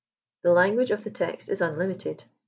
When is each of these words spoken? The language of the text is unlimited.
The 0.41 0.51
language 0.53 0.89
of 0.89 1.03
the 1.03 1.11
text 1.11 1.47
is 1.47 1.61
unlimited. 1.61 2.23